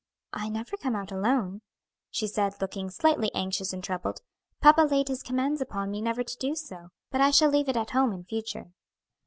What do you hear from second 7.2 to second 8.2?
I shall leave it at home